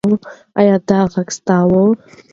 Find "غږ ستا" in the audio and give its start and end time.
1.13-1.57